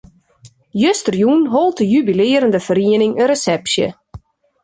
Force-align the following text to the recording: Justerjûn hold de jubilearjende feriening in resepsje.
Justerjûn 0.81 1.41
hold 1.53 1.75
de 1.79 1.85
jubilearjende 1.93 2.59
feriening 2.67 3.13
in 3.21 3.27
resepsje. 3.29 3.87